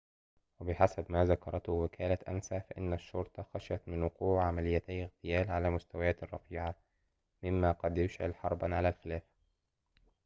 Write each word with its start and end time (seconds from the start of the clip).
وبحسب 0.59 1.11
ما 1.11 1.25
ذكرته 1.25 1.71
وكالة 1.73 2.17
أنسا 2.27 2.59
فإن 2.59 2.93
الشّرطة 2.93 3.43
خشيت 3.53 3.87
من 3.89 4.03
وقوع 4.03 4.43
عمليّتي 4.43 5.03
اغتيال 5.03 5.51
على 5.51 5.69
مستويات 5.69 6.23
رفيعة 6.23 6.75
ممّا 7.43 7.71
قد 7.71 7.97
يشعل 7.97 8.35
حرباً 8.35 8.75
على 8.75 8.89
الخلافة 8.89 9.27